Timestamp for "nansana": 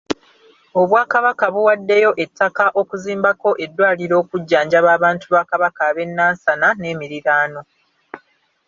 6.07-6.67